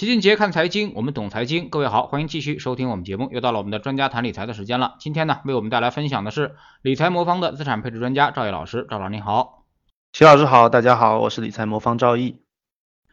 [0.00, 1.68] 齐俊杰看财经，我们懂财经。
[1.68, 3.28] 各位好，欢迎继续收听我们节目。
[3.30, 4.96] 又到了我们的专家谈理财的时间了。
[4.98, 8.86] 今天呢，为我们带来分享的是理财魔方的资产配置专家赵毅老师。
[8.88, 9.66] 赵老师你好，
[10.14, 12.38] 齐老师好，大家好，我是理财魔方赵毅。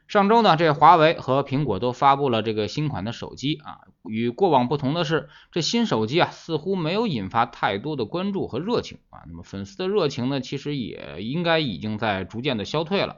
[0.08, 3.80] 上周呢，这华为和苹果都发布了这个新款的手机啊。
[4.10, 9.28] 与过往不同的是，这新手机啊，似乎没有引发太多的关注和热情啊。
[9.28, 13.18] 那么粉丝的热情呢，其实也应该已经在逐渐的消退了。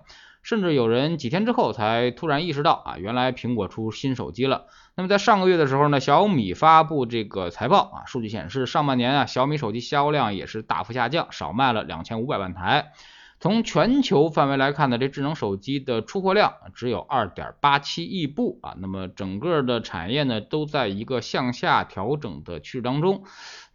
[0.49, 4.65] 甚至有人几天之后才突然意识到啊，原来苹果出新手机了。
[4.95, 12.93] 那么在上个月的时候呢，小米发布这个财报啊，数据显示上半年啊，小米手机销量也是大幅下降，少卖了两千五百万台。
[13.39, 18.73] 从全球范围来看呢，这智能手机的出货量只有二点八七亿部啊。
[18.79, 23.21] 那么整个的产业呢，都在一个向下调整的趋势当中。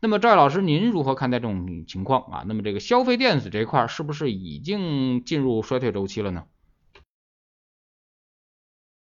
[0.00, 2.44] 那么赵老师，您如何看待这种情况啊？
[2.48, 6.42] 那么这个消费电子这一块是不是已经进入衰退周期了呢？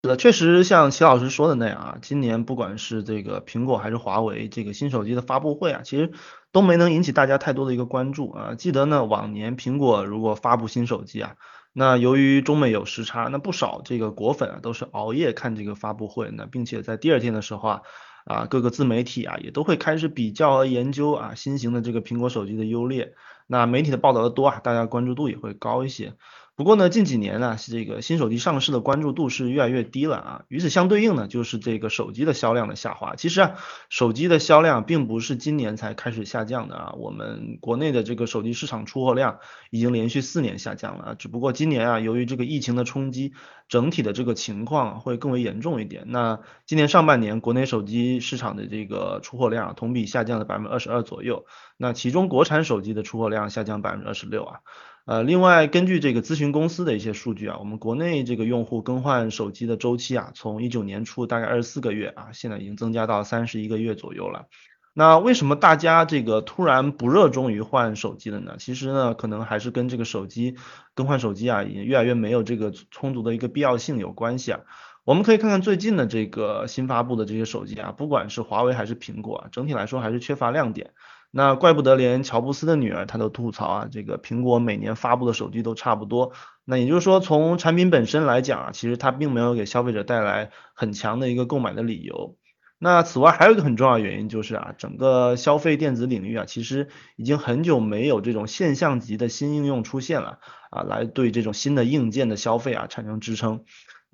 [0.04, 6.12] 是的，确实像齐老师说的那样啊，今年不管是这个苹果还是华为这个新手机的发布会啊，其实
[6.52, 8.54] 都没能引起大家太多的一个关注啊。
[8.54, 11.36] 记得呢，往年苹果如果发布新手机啊，
[11.72, 17.80] 那由于中美有时差，那不少这个果粉啊都是熬夜看这个发布会，那并且在第二天的时候啊，
[18.26, 23.14] 啊各个自媒体啊也都会开始比较和研究啊新型的这个苹果手机的优劣，
[23.46, 26.12] 那媒体的报道的多啊，大家关注度也会高一些。
[26.56, 30.44] 不过呢，近几年呢，是这个新手机上市的关注度是越来越低了啊。
[30.46, 33.16] 与此相对应呢，就是这个手机的销量的下滑。
[33.16, 33.56] 其实啊，
[33.88, 36.92] 手机的销量并不是今年才开始下降的啊。
[36.96, 41.14] 我们国内的这个手机市场出货量已经连续四年下降了啊。
[41.18, 43.32] 只不过今年啊，由于这个疫情的冲击，
[43.68, 46.04] 整体的这个情况会更为严重一点。
[46.06, 51.46] 那今年上半年国内手机市场的这个出货量同比下降了百分之二十二左右。
[51.76, 54.60] 那其中国产手机的出货量下降百分之二十六啊。
[55.06, 64.46] 呃，另外根据这个咨询公司的一些数据啊，我们国内这个用户更换手机的周期啊，从一九年初大概二十四个月啊，现在已经增加到三十一个月左右了。
[64.94, 68.54] 那为什么大家这个突然不热衷于换手机了呢？
[68.58, 70.56] 其实呢，可能还是跟这个手机
[70.94, 74.60] 更换手机啊，也越来越没有这个充足的一个必要性有关系啊。
[75.04, 80.92] 我们可以看看最近的这个新发布的这些手机啊，不管是华为还是苹果啊，整体来说还是缺乏亮点。
[81.36, 86.30] 那怪不得连乔布斯的女儿她都吐槽啊，这个苹果每年发布的手机都差不多。
[86.64, 92.36] 那也就是说，从产品本身来讲啊，其实它并没有给消费者带来很强的一个购买的理由。
[92.78, 100.38] 那此外还有一个很重要的原因就是啊，整个消费电子领域啊，其实已经很久没有这种现象级的新应用出现了
[100.70, 103.64] 啊，来对这种新的硬件的消费啊产生支撑。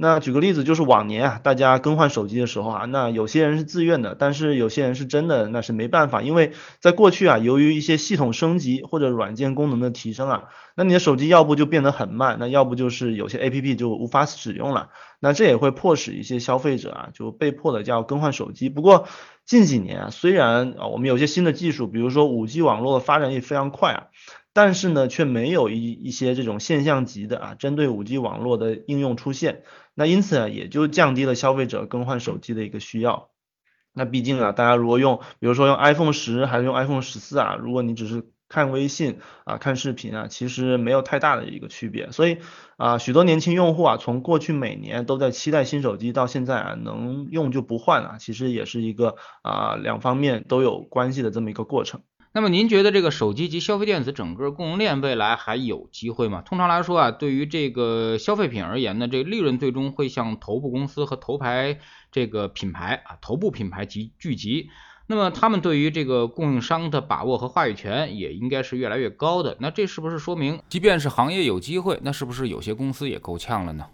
[0.03, 10.45] 那举个例子，就是往年啊，大家更换手机的时候啊，那有些人是自愿的，但是有些人是真的，那是没办法，因为在过去啊，由于一些系统升级或者软件功能的提升啊，
[10.75, 14.89] 那你的手机要不就变得很慢，那要不就是有些 A P P 就无法使用了，
[15.21, 18.71] 那这也会迫使一些消费者啊，就被迫的叫更换手机。
[18.71, 19.07] 不过
[19.45, 24.07] 近几年啊，虽然啊我们有些新的技术，比如说五 G 网络的发展也非常快啊。
[24.53, 29.63] 但是呢，却没有一一些这种现象级的啊，针对五 G 网络的应用出现，
[29.95, 33.31] 那因此啊，也就降低了消费者更换手机的一个需要。
[33.93, 42.11] 那毕竟啊，大家如果用，比如说用 iPhone 十还是用 iPhone 十四啊，如果你只是看微信啊、看视频啊，其实没有太大的一个区别。
[42.11, 42.39] 所以
[42.77, 52.03] 啊，许多年轻用户啊，从过去每年都在期待新手机，到现在啊，能用就不换啊，其实也是一个啊两方面都有关系的这么一个过程。
[52.33, 56.43] 那么您觉得这个手机及消费电子整个供应链未来还有机会吗？
[56.43, 61.81] 通常来说啊，对于这个消费品而言呢，这个利润最终会向头部公司和头牌
[62.13, 64.71] 这个品牌啊，头部品牌集聚集。
[65.09, 69.57] 那么他们对于这个供应商的把握和话语权也应该是越来越高的。
[69.59, 73.87] 那这是不是说明，即便是行业有机会，那是不是有些公司也够呛了呢？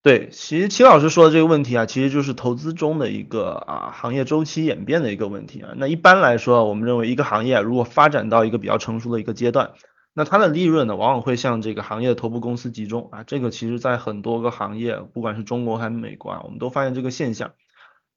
[0.00, 5.70] 对，其实齐老师说的这个问题啊，其实就是投资中的一个啊行业周期演变的一个问题啊。
[5.76, 9.72] 那一般来说，我们认为一个行业如果发展到一个比较成熟的一个阶段，
[10.14, 13.24] 那它的利润呢，往往会向这个行业的头部公司集中啊。
[13.24, 17.50] 这个其实在很多个行业，不管是中国还是美国啊，我们都发现这个现象。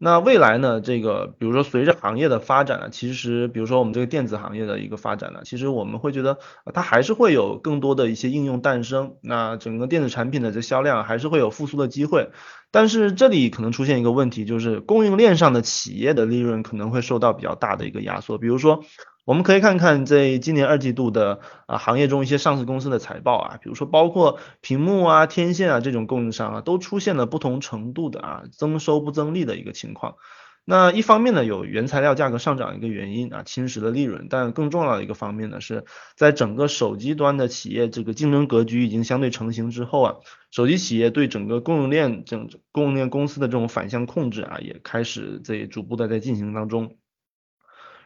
[0.03, 0.81] 那未来呢？
[0.81, 6.39] 这个比如说随着行业的发展呢，其实比如说我们这个电子行业的一个发展呢，其实我们会觉得
[6.73, 12.31] 它还是会有更多的一些应用诞生，那整个电子产品的这销量还是会有复苏的机会。
[12.71, 18.83] 但是这里可能出现一个问题，就是供应链上的企业的利润可能会受到比较大的一个压缩，比如说。
[19.23, 30.15] 我们可以看看在今年二季度的啊行业中一些上市公司的财报啊，比如说包括屏幕啊、天线啊这种供应商啊，都出现了不同程度的啊增收不增利的一个情况。
[30.63, 35.85] 那一方面呢，有原材料价格上涨一个原因啊，侵蚀了利润，但更重要的一个方面呢，是
[36.15, 40.15] 在整个手机端的企业这个竞争格局已经相对成型之后啊，
[40.51, 46.95] 手机企业对整个供应链整供应链公司的这种反向控制啊，也开始在逐步的在进行当中。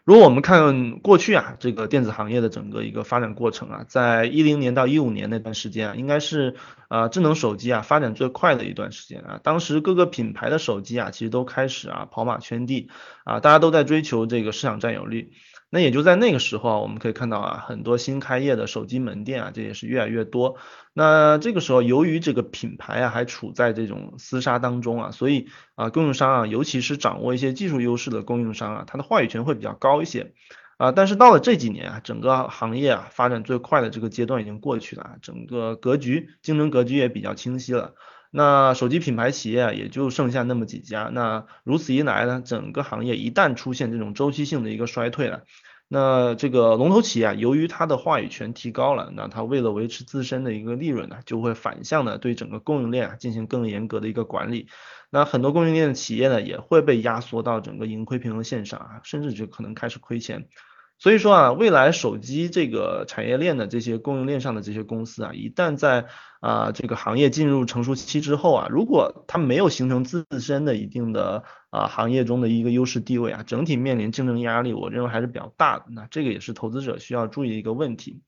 [0.05, 6.55] 如果我们看过去啊，这个电子行业的整个一个发展过程啊，在一零年到一五年那段时间啊，应该是
[6.89, 9.39] 呃智能手机啊发展最快的一段时间啊。
[9.41, 12.91] 当时各个品牌的手机啊，其实都开始啊跑马圈地
[13.23, 15.31] 啊，大家都在追求这个市场占有率。
[15.69, 20.57] 那也就在那个时候啊，我们可以看到啊，很多新开业的手机门店啊，这也是越来越多。
[20.93, 30.33] 那这个时候，由于这个品牌啊还处在这种厮杀当中啊，所以啊，供应商啊，尤其是掌握一些技术优势的供应商啊，他的话语权会比较高一些
[30.77, 30.93] 啊。
[30.93, 37.95] 但是到了这几年啊，整个行业啊发展最快的这个阶段已经过去了，整个格局竞争格局也比较清晰了。
[38.37, 41.09] 那手机品牌企业，也就剩下那么几家。
[41.13, 45.43] 那如此一来呢，整个行业一旦出现这种周期性的一个衰退了，
[45.87, 54.67] 那这个龙头企业，由于它的话语权提高了，那它为了维持自身的一个利润呢，就会反向的对整个供应链啊进行更严格的一个管理。
[55.09, 60.49] 那很多供应链的企业呢，也会被压缩到整个盈亏平衡线上啊，甚至就可能开始亏钱。
[60.97, 66.05] 所以说啊，未来手机这个产业链的这些供应链上的这些公司啊，一旦在
[66.39, 75.85] 啊这个行业进入成熟期之后啊，如果它没有形成自身的一定的啊行业中的一个优势地位啊，整体面临竞争压力，我认为还是比较大的。
[75.89, 78.21] 那这个也是投资者需要注意的一个问题。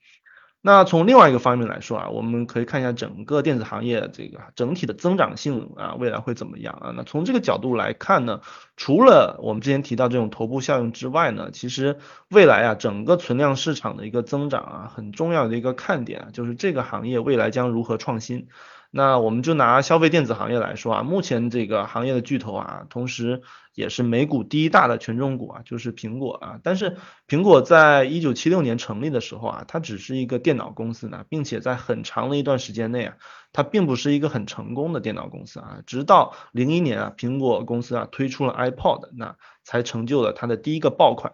[0.67, 6.93] 那从另外一个方面来说啊，我们可以看一下整个电子行业这个整体的增长性啊，未来会怎么样啊？
[6.93, 8.41] 那从这个角度来看呢，
[8.75, 18.49] 除了我们之前提到这种头部效应之外呢，其实未来啊，整个存量市场的一个增长啊，很重要的一个看点啊，就是这个行业未来将如何创新。
[18.97, 23.43] 那我们就拿消费电子行业来说啊，目前这个行业的巨头啊，同时
[23.75, 26.59] 也是美股第一大的权重股啊，就是苹果啊。
[26.63, 26.97] 但是
[27.27, 33.17] 苹果在一九七六年成立的时候啊，它只是一个电脑公司呢，并且在很长的一段时间内啊，
[33.53, 35.77] 它并不是一个很成功的电脑公司啊。
[35.85, 41.33] 直到零一年啊，苹果公司啊推出了 iPod，那才成就了它的第一个爆款。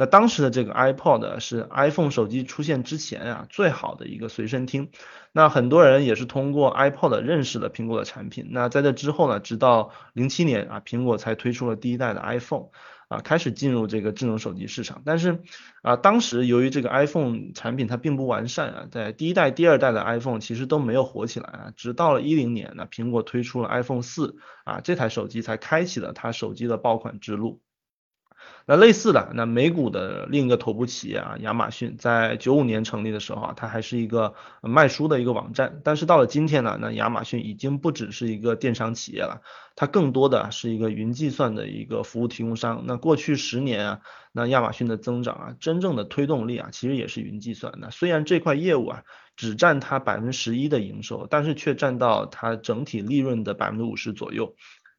[0.00, 4.88] 那当时的这个 iPod 是 iPhone 手机出现之前啊最好的一个随身听，
[5.30, 8.48] 那很多人也是通过 iPod 认识了苹果的产品。
[8.48, 12.68] 那在这之后呢，直到零七年啊，苹果才推出了第一代的 iPhone，
[13.08, 15.02] 啊，开始进入这个智能手机市场。
[15.04, 15.42] 但是
[15.82, 27.60] 啊，当时由于这个 iPhone 产品它并不完善啊，在第一代、第二代的 iPhone 其实都没有火起来啊，直到了一零年呢，苹果推出了 iPhone 四啊，这台手机才开启了它手机的爆款之路。
[28.66, 35.80] 那类似的，那美股的另一个头部企业啊，亚马逊，在九五年成立的时候啊，它还是一个卖书的一个网站。
[35.82, 39.42] 但是到了今天呢，那亚马逊已经不只是一个电商企业了，
[39.74, 42.84] 它更多的是一个云计算的一个服务提供商。
[42.86, 44.00] 那过去十年啊，
[44.32, 47.72] 那亚马逊的增长啊，真正的推动力啊，其实也是云计算。
[47.78, 49.02] 那虽然这块业务啊，
[49.36, 54.54] 只占它百分之十一的营收，但是却占到它整体利润的百分之五十左右。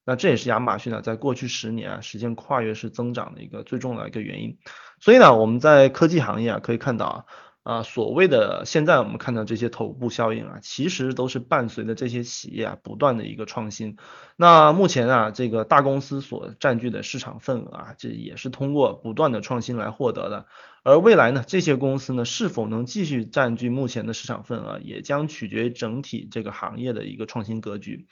[0.05, 4.57] 那这也是亚马逊呢，在过去十年啊，实现跨越式增长的一个最重要的一个原因。
[4.99, 7.25] 所以呢，我们在科技行业啊，可以看到啊，
[7.63, 13.97] 啊，所谓的现在我们看到这些头部效应啊，其实都是伴随着这些企业啊不断的一个创新。
[14.35, 20.47] 那目前啊，这个大公司所占据的市场份额啊，这也是通过不断的创新来获得的。
[20.83, 28.07] 而未来呢，这些公司呢，是否能继续占据目前的市场份额，也将取决于整体这个行业的一个创新格局。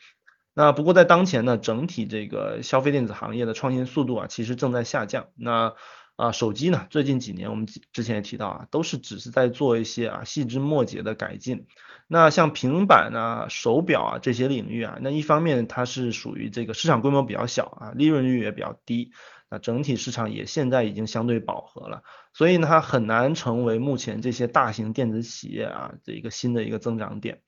[0.53, 5.27] 那不过在当前呢，整体这个消费电子行业的创新速度啊，其实正在下降。
[5.35, 5.73] 那
[6.17, 11.65] 啊，手机呢，最近几年我们之前也提到啊，都是只是在做一些啊细枝末节的改进。
[12.07, 19.11] 那像平板啊、手表啊这些领域啊，那一方面它是属于这个市场规模比较小啊，利润率也比较低，
[19.49, 27.39] 那整体市场也现在已经相对饱和了，所以呢，它很难成为目前这些大型电子企业啊的一个新的一个增长点。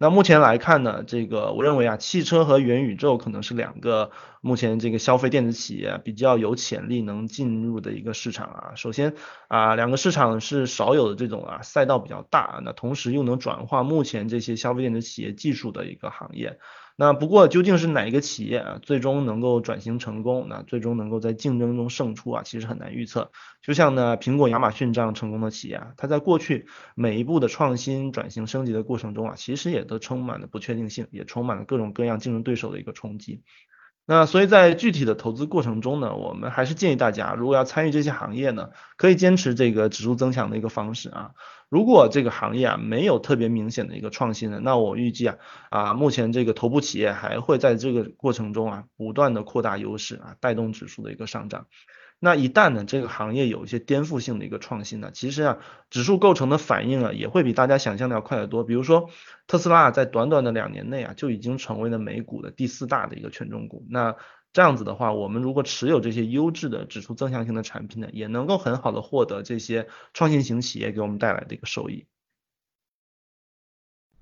[0.00, 8.72] 那目前来看呢，这个我认为啊，汽车和元宇宙可能是两个目前这个消费电子企业比较有潜力能进入的一个市场啊。
[8.76, 9.14] 首先
[9.48, 16.60] 啊，两个市场是少有的这种啊赛道比较大，那同时又能转化目前这些消费电子企业技术的一个行业。
[17.00, 23.30] 那不过究竟是哪一个企业啊，最终能够转型成功，那最终能够在竞争中胜出啊，其实很难预测。
[23.62, 33.44] 就像呢，苹果、亚马逊这样成功的企业啊，它在过去每一步的创新、转型、升级的过程中啊，其实也都充满了不确定性，也充满了各种各样竞争对手的一个冲击。
[34.10, 41.32] 那所以在具体的投资过程中呢，我们还是建议大家，如果要参与这些行业呢，可以坚持这个指数增强的一个方式啊。
[41.68, 45.36] 如果这个行业啊没有特别明显的一个创新呢，那我预计啊
[45.68, 51.66] 啊目前这个头部企业还会在这个过程中啊不断的扩大优势啊，带动指数的一个上涨。
[52.20, 55.58] 那一旦呢，这个行业有一些颠覆性的一个创新呢，其实啊，
[55.88, 58.64] 指数构成的反应啊，也会比大家想象的要快得多。
[58.64, 59.08] 比如说，
[59.46, 63.86] 特斯拉在短短的两年内啊，就已经成为了美股的第四大的一个权重股。
[63.88, 64.16] 那
[64.52, 72.06] 这样子的话，我们如果持有这些优质的指数增强型的产品呢，也能够很好的获得这些创新型企业给我们带来的一个收益。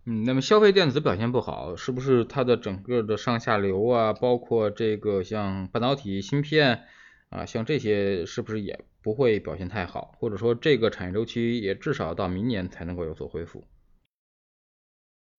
[0.05, 6.85] 嗯，那么消费电子表现不好，是不是它的整个的上下游啊，包括这个像半导体芯片？
[7.31, 10.15] 啊，像这些是不是也不会表现太好？
[10.19, 13.65] 或者说这个产业周期也至少到明年才能够有所恢复？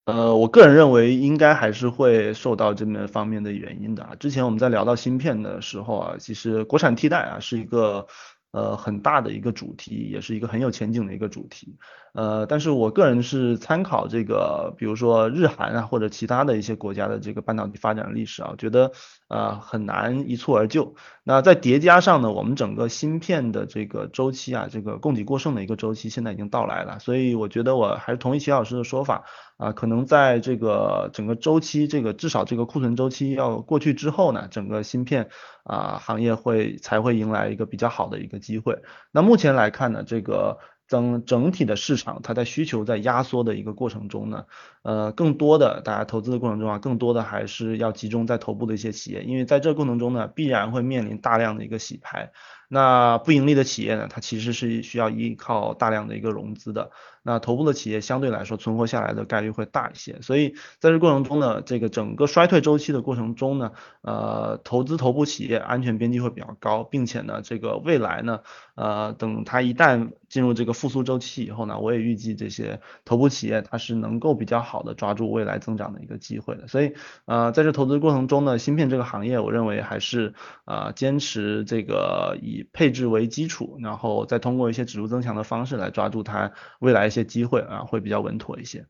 [0.06, 4.15] 呃，我个人认为应该还是会受到这么方面的原因的啊。
[4.15, 8.08] 之前我们在聊到芯片的时候啊，其实国产替代啊是一个。
[8.51, 11.77] 呃，很大的一个主题，也是一个很有前景的一个主题。
[12.13, 18.91] 呃，但是我个人是参考这个，比如说日韩啊，或者其他的一些国家的这个半导体发展历史啊，觉得
[19.27, 20.95] 呃很难一蹴而就。
[21.23, 29.25] 那在叠加上呢，我们整个芯片的这个周期啊，这个供给过剩的一个周期现在已经到来了，所以我觉得我还是同意齐老师的说法。
[29.57, 35.29] 啊，可能在这个整个周期，这个至少这个库存周期要过去之后呢，整个芯片
[35.63, 38.77] 啊行业会才会迎来一个比较好的一个机会。
[39.11, 44.45] 那目前来看呢，这个整整体的市场，它在需求在压缩的一个过程中呢，
[44.83, 52.31] 呃，更多的大家投资的过程中啊，更多的还是要集中在头部的一些企业，因为在这过程中呢，必然会面临大量的一个洗牌。
[52.67, 56.91] 那不盈利的企业呢，它其实是需要依靠大量的一个融资的。
[57.24, 68.39] 那头部的企业相对来说存活下来的概率会大一些，所以在这过程中呢，这个整个衰退周期的过程中呢，呃，投资头部企业安全边际会比较高，并且呢，这个未来呢，
[68.75, 76.69] 呃，等它一旦进入这个复苏周期以后呢，我也预计这些头部企业它是能够比较好的抓住未来增长的一个机会的。
[76.69, 76.93] 所以，
[77.25, 80.33] 呃，在这投资过程中呢，芯片这个行业，我认为还是
[80.63, 87.17] 呃坚持这个以配置为基础，然后再通过一些指数增强的方式来抓住它未来一。
[87.17, 88.85] 些机会啊，会比较稳妥一些。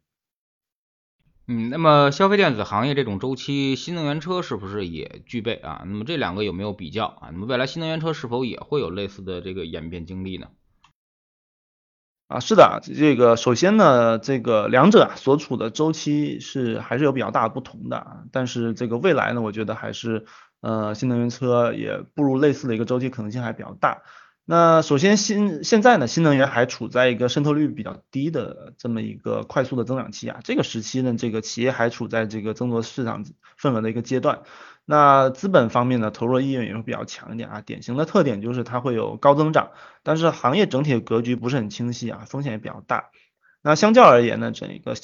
[1.48, 5.84] 嗯，那么消费电子行业这种周期，新能源车是不是也具备啊？
[5.86, 7.30] 那么这两个有没有比较啊？
[7.32, 10.50] 那么未来新能源车是否也会有类似的这个演变经历呢？
[12.28, 18.26] 啊，是的，这个首先呢，这个两者所处的周期是还是有比较大的不同的。
[18.34, 20.26] 但是这个未来呢，我觉得还是
[20.62, 24.02] 呃，新能源车也步入类似的一个周期可能性还比较大。
[24.50, 30.40] 那首先新现在呢，新能源还处在一个渗透率比较低的这么一个快速的增长期啊。
[30.44, 33.26] 这个时期呢，这个企业还处在这个争夺市场
[33.58, 34.44] 份额的一个阶段。
[34.86, 37.60] 那资本方面呢，投入意愿也会比较强一点啊。
[37.60, 39.72] 典型的特点就是它会有高增长，
[40.02, 43.10] 但是行业整体的格局不是很清晰啊，风险也比较大。
[43.62, 44.96] 那相较而言呢，整一个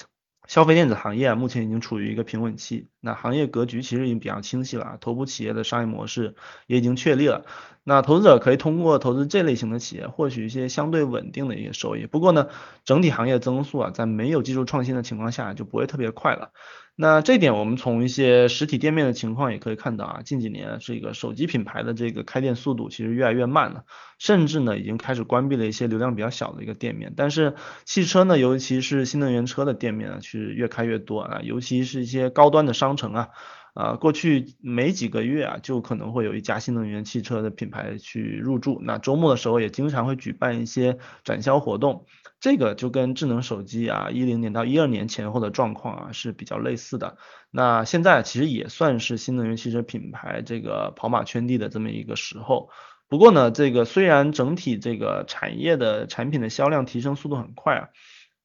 [0.47, 6.35] 消费电子行业啊，目前已经处于一个平稳期，那行业格局其实已经比较清晰了，头部企业的商业模式
[6.67, 7.45] 也已经确立了，
[7.83, 12.05] 那投资者可以通过投资这类型的企业获取一些相对稳定的一些收益。
[12.07, 12.49] 不过呢，
[12.83, 16.51] 整体行业增速啊，在没有技术创新的情况下，就不会特别快了。
[16.95, 23.85] 那这点我们从一些实体店面的情况也可以看到啊，近几年这个手机品牌的这个开店速度其实越来越慢了，
[24.19, 27.13] 甚至呢已经开始关闭了一些流量比较小的一个店面。
[27.17, 33.29] 但是汽车呢，尤其是新能源车的店面啊，是越开越多啊，尤其是一些高端的商城啊。
[33.73, 38.79] 啊，过去没几个月啊，就可能会有一家新能源汽车的品牌去入驻。
[38.83, 42.05] 那周末的时候也经常会举办一些展销活动，
[42.43, 47.15] 这个就跟智能手机啊，一零年到一二年前后的状况啊是比较类似的。
[47.51, 52.69] 那现在其实也算是新能源汽车品牌这个跑马圈地的这么一个时候。
[53.07, 57.87] 不过呢，这个虽然整体这个产业的产品的销量提升速度很快啊。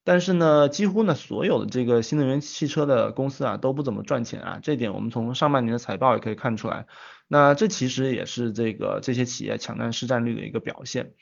[0.05, 6.87] 但是呢，几乎呢所有的这个新能源汽车的公司啊都不怎么赚钱啊，这点我们从上半年的财报也可以看出来。
[7.27, 11.15] 那这其实也是这个这些企业抢占市占率的一个表现。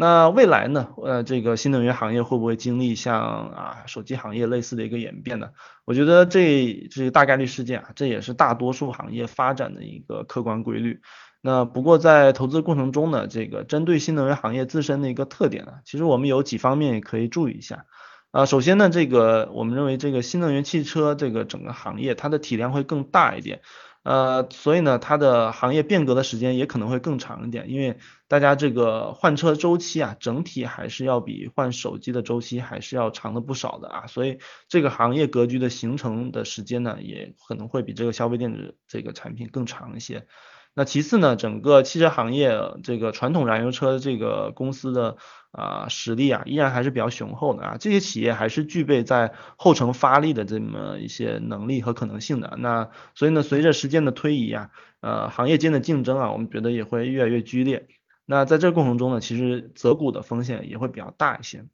[0.00, 5.50] 那未来呢，呃，这个新能源行业会不会经历像啊手机行业类似的一个演变呢？
[5.84, 11.02] 我觉得这是大概率事件啊，这也是大多数行业发展的一个客观规律。
[11.42, 17.84] 那不过在投资过程中呢，这个针对新能源行业自身的一个特点呢，其实我们有几方面也可以注意一下。
[18.30, 23.60] 啊，首先呢，这个我们认为这个新能源汽车这个整个行业它的体量会更大一点，
[24.02, 34.38] 呃，所以呢，它的行业变革的时间也可能会更长一点，因为大家这个换车周期啊，整体还是要比换手机的周期还是要长的不少的啊，所以
[34.68, 40.26] 这个行业格局的形成的时间呢，也可能会比这个消费电子这个产品更长一些。
[40.74, 45.16] 那其次呢，整个汽车行业这个传统燃油车这个公司的
[45.50, 52.56] 啊实力啊，依然还是比较雄厚的啊，这些企业还是具备在后程发力的这么一些能力和可能性的。
[52.58, 57.88] 那所以呢，随着时间的推移啊，呃，行业间的竞争啊，我们觉得也会越来越剧烈。
[58.24, 61.66] 那在这个过程中呢，其实择股的风险也会比较大一些。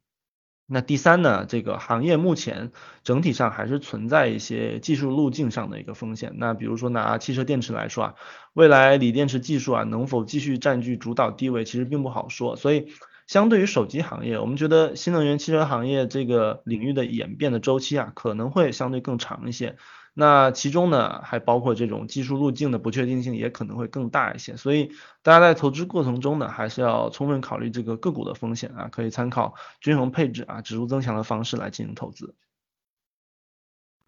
[0.69, 2.71] 那第三呢，这个行业目前
[3.03, 6.33] 整体上还是存在一些技术路径上的一个风险。
[6.35, 8.15] 那比如说拿汽车电池来说啊，
[8.53, 12.57] 未来锂电池技术啊能否继续占据主导地位，其实并不好说。
[12.57, 12.87] 所以
[13.27, 19.77] 相对于手机行业，我们觉得新能源汽车行业这个领域的演变的周期啊，可能会相对更长一些。
[20.19, 24.89] 那其中呢，还包括这种技术路径的不确定性也可能会更大一些，所以
[25.21, 32.33] 大家在投资过程中呢，还是要充分考虑这个个股的风险啊，可以参考均衡配置啊、指数增强的方式来进行投资。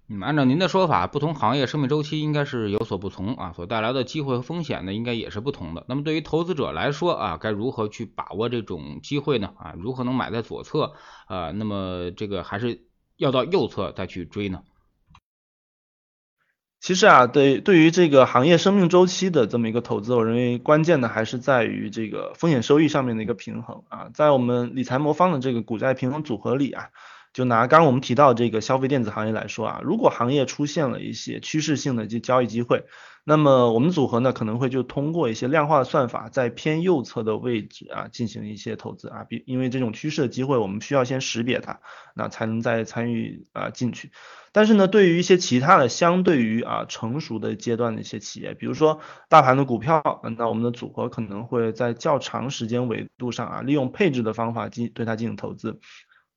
[0.07, 5.85] 嗯，按照您的说法，不同行业生命周期应该是有所不同啊，所带来的机会和风险呢，应该也是不同的。
[5.87, 9.53] 那么对于投资者来说啊，该如何去把握这种机会呢？
[9.59, 10.93] 啊，如何能买在左侧
[11.27, 11.51] 啊？
[11.51, 14.63] 那么这个还是要到右侧再去追呢？
[16.81, 24.07] 其实啊，对对于这个行业生命周期的这么一个投资，我认为关键的还是在于这个风险收益上面的一个平衡啊。
[24.13, 26.87] 在我们理财魔方的这个股债平衡组合里啊，
[27.33, 32.85] 就拿刚刚我们提到这个消费电子行业来说啊，如果行业出现了一些趋势性的这交易机会。
[33.25, 41.79] 那么我们组合呢可能会就通过一些量化的算法，在偏右侧的位置啊进行一些投资啊，比因为这种趋势的机会，我们需要先识别它，
[42.15, 44.11] 那才能再参与啊进去。
[44.51, 50.01] 但是呢，对于一些其他的相对于啊成熟的阶段的一些企业，比如说大盘的股票，
[50.37, 55.79] 那我们的组合可能会在较长时间维度上啊，利用配置的方法进对它进行投资。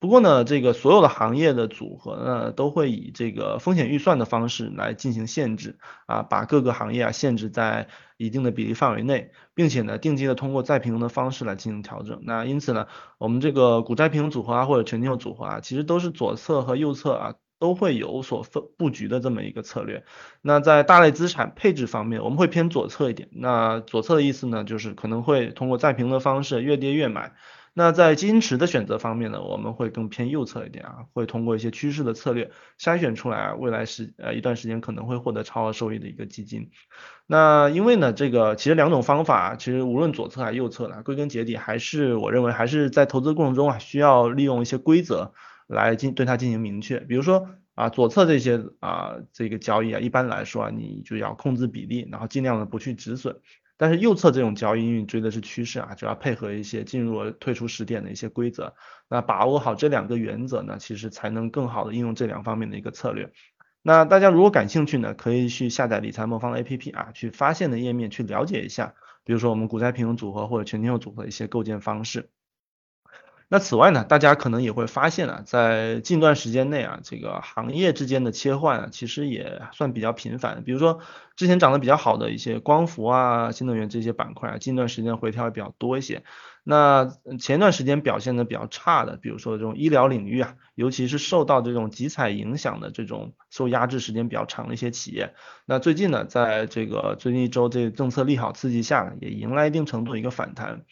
[0.03, 12.21] 不过呢，这个所有的行业的组合呢，都会以这个风险预算的方式来进行限制啊，把各个行业啊限制在一定的比例范围内，并且呢，定期的通过再平衡的方式来进行调整。
[12.25, 20.05] 那因此呢，我们这个股债平衡组合啊，或者全球组合啊，其实都是左侧和右侧啊都会有所分布局的这么一个策略。
[20.41, 23.29] 那在大类资产配置方面，我们会偏左侧一点。
[23.31, 27.35] 那左侧的意思呢，就是可能会通过再平衡的方式，越跌越买。
[27.75, 36.71] 那在基金池的选择方面呢，我们会更偏右侧一点啊，会通过一些趋势的策略筛选出来，未来时呃一段时间可能会获得超额收益的一个基金。
[37.27, 45.33] 那因为呢，这个其实两种方法，其实无论左侧还是右侧呢，归根结底还是我认为还是在投资过程中啊，需要利用一些规则
[45.67, 47.01] 来进对它进行明确。
[47.01, 53.41] 比如说啊，左侧这些啊这个交易啊，一般来说啊，你就要控制比例，然后尽量的不去止损。
[53.77, 58.75] 但是右侧这种交易，因为追的是趋势啊，就要配合一些进入、退出时点的一些规则。
[59.09, 63.33] 那把握好这两个原则呢，其实才能更好的应用这两方面的一个策略。
[63.83, 72.31] 那大家如果感兴趣呢，可以去下载理财魔方的 APP 啊，去发现的页面去了解一下，比如说我们股债平衡组合或者全天候组合的一些构建方式。
[73.53, 80.65] 那此外呢，大家可能也会发现啊，在近段时间内啊，这个行业之间的切换啊，其实也算比较频繁。
[80.65, 81.01] 比如说
[81.37, 86.23] 之前涨得比较好的一些光伏啊、新能源这些板块啊，近段时间回调也比较多一些。
[86.65, 95.35] 那前段时间表现的比较差的，比如说这种医疗领域啊，尤其是受到这种集采影响的这种受压制时间比较长的一些企业，
[95.67, 100.87] 那最近呢，在这个最近一周这政策利好刺激下，也迎来一定程度一个反弹。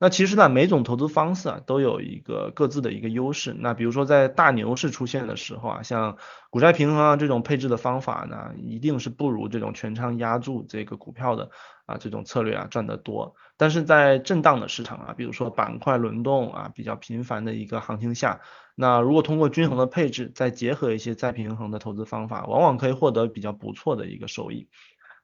[0.00, 3.52] 那其实呢，每种投资方式啊都有一个各自的一个优势。
[3.58, 6.16] 那比如说在大牛市出现的时候啊，像
[6.50, 11.50] 股债平衡啊这种配置的方法呢，一定是不如这种全仓压住这个股票的
[11.86, 13.34] 啊这种策略啊赚得多。
[13.56, 18.40] 但是在震荡的市场啊，比如说板块轮动啊比较频繁的一个行情下，
[18.76, 24.68] 那如果通过均衡的配置，再结合一些再平衡的投资方法，往往可以获得比较不错的一个收益。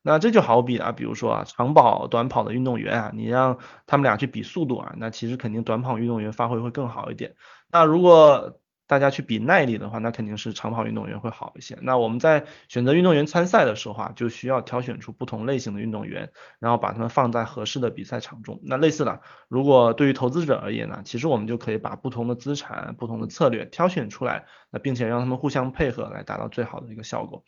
[0.07, 7.35] 那这就好比啊，比如说啊，长跑、短跑的运动员啊，你让他们俩去比速度啊，那其实肯定短跑运动员发挥会更好一点。
[7.73, 11.79] 那如果大家去比耐力的话，那肯定是长跑运动员会好一些。
[11.81, 18.61] 那我们在选择运动员参赛的时候啊，就需要挑选出不同类型的运动员，然后把他们放在合适的比赛场中。
[18.63, 27.43] 那类似的，如果对于投资者而言呢，其实我们就可以把不同的资产、不同的策略挑选出来，那并且让他们互相配合，来达到最好的一个效果。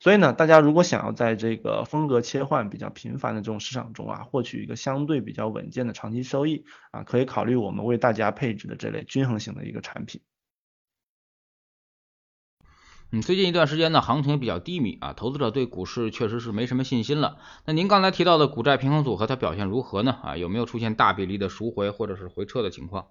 [0.00, 10.20] 所以呢，大家如果想要在这个风格切换比较频繁的这种市场中啊，获取一个相对比较稳健的长期收益啊，可以考虑我们为大家配置的这类均衡型的一个产品。
[13.10, 17.38] 嗯，最近一段时间呢，行情比较低迷啊，投资者对股市确实是没什么信心了。
[17.64, 20.12] 那您刚才提到的股债平衡组合，它表现如何呢？
[20.22, 23.06] 啊，有没有出现大比例的赎回或者是回撤的情况？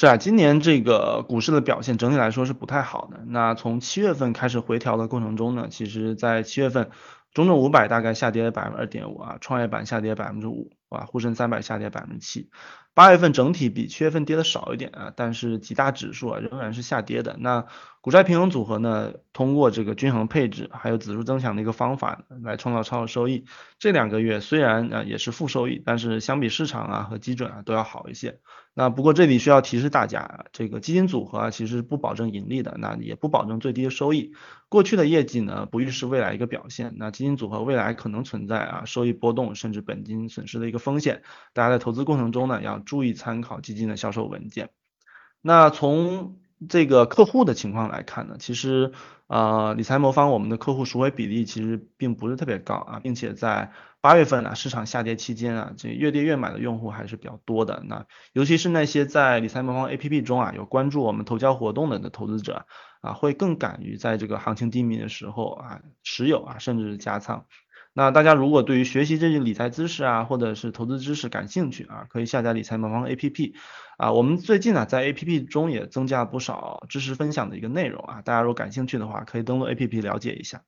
[0.00, 3.18] 是啊，今年这个股市的表现整体来说是不太好的。
[3.26, 6.90] 那从七月份开始回调的过程中呢，其实在七月份，
[7.34, 12.48] 中证五百大概下跌百分之二点五啊，创业板下跌百分之五啊，沪深三百下跌百分之七。
[12.94, 17.36] 八月份整体比七月份跌的少一点啊，但是几大指数啊仍然是下跌的。
[17.40, 17.66] 那
[18.08, 23.44] 股债平衡组合呢，通过这个均衡配置还有指数增强的一个方法来创造超额收益。
[23.78, 28.38] 这两个月虽然啊也是负收益，但是相比市场啊和基准啊都要好一些。
[28.72, 34.32] 那不过这里需要提示大家，这个基金组合啊其实不保证盈利的，那也不保证最低的收益。
[34.70, 41.20] 过去的业绩呢不预示未来一个表现，那基金组合未来可能存在啊收益波动甚至本金损失的一个风险。
[41.52, 44.70] 大家在投资过程中呢要注意参考基金的销售文件。
[45.42, 48.92] 那从这个客户的情况来看呢，其实
[49.28, 57.82] 呃理财魔方我们的客户赎回比例其实并不是特别高啊，并且在八月份啊市场下跌期间啊，这越跌越买的用户还是比较多的。
[57.86, 62.66] 那尤其是那些在理财魔方 APP 中啊有关注我们投交活动的的投资者
[63.02, 67.44] 啊，会更敢于在这个行情低迷的时候啊持有啊，甚至是加仓。
[67.98, 73.54] 那大家如果对于学习这些理财知识啊，或者是投资知识感兴趣啊，可以下载理财魔方 APP
[73.96, 74.12] 啊。
[74.12, 80.62] 我们最近呢在 APP 中也增加了不少知识分享的一个内容啊，大家如果感兴趣的话，可以登录 APP 了解一下。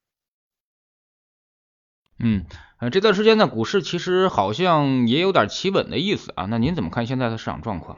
[2.18, 2.46] 嗯，
[2.80, 6.46] 呃，这段时间呢，股市其实好像也有点企稳的意思啊。
[6.46, 7.96] 那您怎么看现在的市场状况？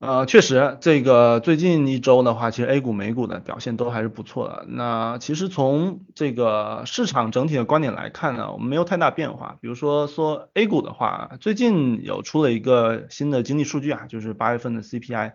[0.00, 4.66] 呃，确实，这个最近一周的话，其实 A 股、美股的表现都还是不错的。
[4.68, 9.56] 那其实从这个市场整体的观点来看呢，我们没有太大变化。
[9.62, 15.32] 比如说说 A 股的话，最近有出了一个新的经济数据啊，就是八月份的 CPI，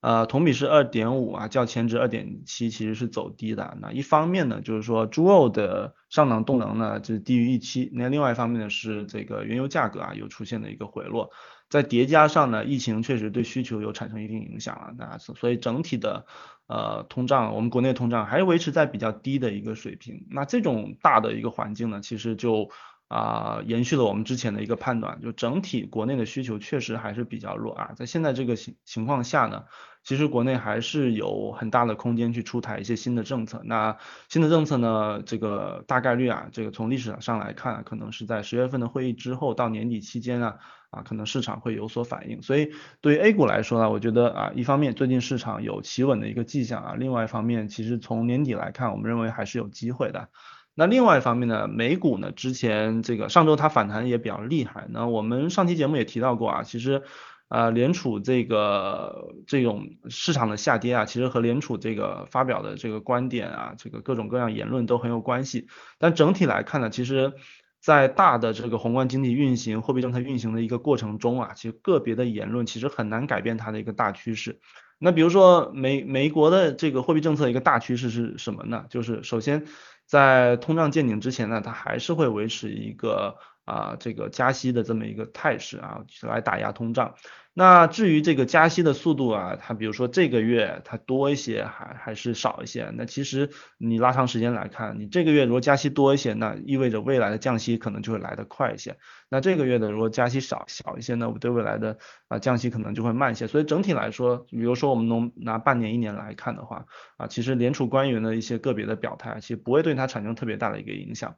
[0.00, 3.76] 呃，同比是二点五啊，较前值二点七其实是走低的。
[3.80, 11.30] 那一方面呢，就是说猪肉的上涨动能呢就是低于预期，那另外一方面呢是这个原油价格啊又出现了一个回落。
[11.68, 16.24] 在叠加上呢，疫情确实对需求有产生一定影响了，那所以整体的
[16.66, 20.26] 呃通胀，我们国内通胀还是维持在比较低的一个水平。
[20.30, 22.70] 那这种大的一个环境呢，其实就
[23.08, 27.90] 啊延续了我们之前的一个判断，就整体国内的需求确实还是比较弱啊。
[27.96, 29.64] 在现在这个情情况下呢，
[30.04, 33.62] 其实国内还是有很大的空间去出台一些新的政策。
[33.64, 33.96] 那
[34.28, 40.56] 新的政策呢，这个大概率啊，这个从历史上来看，可能是在十月份的会议之后到年底期间啊。
[40.90, 42.70] 啊，可能市场会有所反应，所以
[43.02, 50.30] 对于 A 股来说呢，我觉得啊，一方面最近市场有企稳的一个迹象啊，另外一方面其实从年底来看，我们认为还是有机会的。
[50.78, 57.02] 那另外一方面呢，美股呢之前这个上周它反弹也比较厉害，那我们上期节目也提到过啊，其实
[57.48, 65.66] 啊联储这个这种市场的下跌啊，其实和联储这个发表的这个观点啊，这个各种各样言论都很有关系。
[65.98, 67.32] 但整体来看呢，其实。
[67.80, 74.58] 在大的这个宏观经济运行、货币政策运行的一个过程中啊，其实个别的言论其实很难改变它的一个大趋势。
[74.98, 78.86] 那比如说美美国的这个货币政策一个大趋势是什么呢？
[78.90, 79.64] 就是首先
[80.08, 87.14] 在通胀见顶之前呢，它还是会维持一个啊这个加息的这么一个态势啊，来打压通胀。
[87.58, 92.92] 那至于这个加息的速度啊，它比如说这个月它多一些，还还是少一些？
[92.94, 98.96] 那其实你拉长时间来看，你这个月如果加息多一些，那意味着未来的降息可能就会来得快一些。
[99.28, 103.48] 那这个月的如果加息少小一些呢，对未来的啊降息可能就会慢一些。
[103.48, 106.84] 所以整体来说，比如说我们能拿半年一年来看的话，
[107.16, 111.34] 啊，其实联储官员的一些个别的表态，其实不会对它产生特别大的一个影响。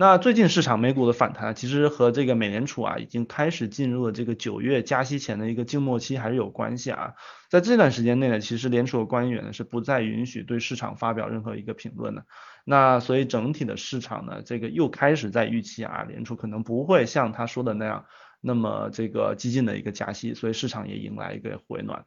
[0.00, 7.14] 那最近市场美股的反弹，其实和这个美联储啊已经开始进入了这个九月加息前的一个静默期还是有关系啊。
[7.50, 12.24] 在这段时间内呢，其实联储的官员呢是不再允许对市场发表任何一个评论的。
[12.64, 18.04] 那所以整体的市场呢，这个又开始在预期啊，联储可能不会像他说的那样
[18.40, 22.04] 那么这个激进的一个加息，所以市场也迎来一个回暖。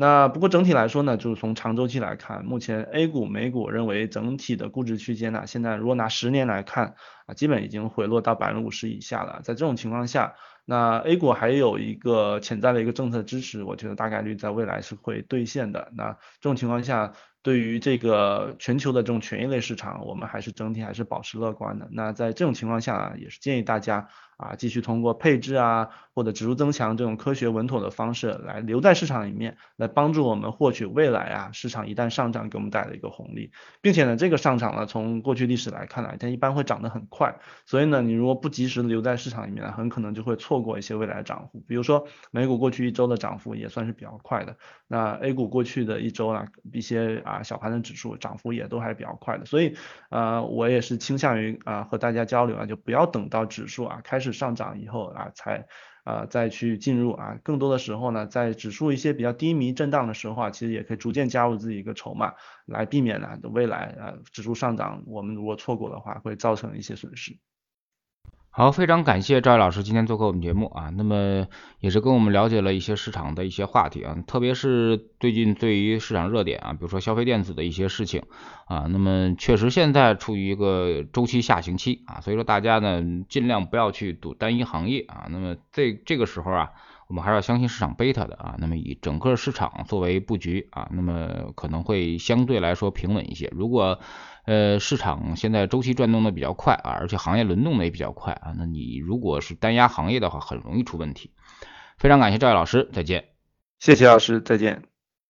[0.00, 6.94] 那不过整体来说呢，就是从长周期来看，目前 A 股、美股认为整体的估值区间呢，现在如果拿十年来看
[7.26, 9.40] 啊，基本已经回落到百分之五十以下了。
[9.42, 10.34] 在这种情况下，
[10.64, 15.90] 那 A 股还有一个潜在的一个政策支持，我觉得大概率在未来是会兑现的。
[15.96, 21.88] 那这种情况下，对于这个全球的这种权益类市场，我们还是整体还是保持乐观的。
[21.90, 33.50] 那在这种情况下，也是建议大家啊，继续通过配置啊或者指数增强这种科学稳妥的方式来留在市场里面，来帮助我们获取未来啊市场一旦上涨给我们带来的一个红利，
[33.82, 41.60] 并且呢，这个上涨呢从过去历史来看呢，它一般会涨得很快，所以呢，你如果不及时留在市场里面，很可能就会错过一些未来的涨幅。
[41.66, 49.74] 比如说美股过去一周的涨幅也算是比较快的，那 A 股过去的一周呢，一些啊小盘的指数涨幅也都还是比较快的，所以
[50.10, 55.66] 呃我也是倾向于啊和大家交流啊，就不要等到指数啊开始上涨以后啊才
[56.04, 62.34] 啊再去进入啊，更多的时候呢，在指数一些比较低迷震荡的时候啊，其实也可以逐渐加入自己一个筹码，
[62.66, 67.38] 来避免呢未来啊指数上涨我们如果错过的话，会造成一些损失。
[68.58, 71.46] 好，非常感谢赵毅老师今天做客我们节目啊，那么
[71.78, 78.24] 也是跟我们了解了一些市场的一些话题啊，特别是最近对于市场热点啊，比如说消费电子的一些事情
[78.66, 86.72] 啊，那么确实现在处于一个周期下行期啊，所以说大家呢尽量不要去赌单一行业啊，那么这这个时候啊，
[87.06, 94.00] 我们还是要相信市场贝塔的啊，那么以整个市场作为布局啊，那么可能会相对来说平稳一些，如果。
[94.48, 101.32] 呃，市场现在周期转动的比较快啊，而且行业轮动的也比较快啊，那你如果是单压行业的话，很容易出问题。
[101.98, 103.26] 非常感谢赵毅老师，再见。
[103.78, 104.97] 谢谢老师，再见。